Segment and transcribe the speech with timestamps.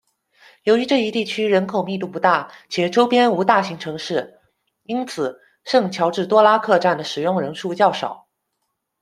[0.63, 4.39] 由于这一地区人口密度不大，且周边无大型城市，
[4.85, 8.27] 因此圣乔治多拉克站的使用人数较少。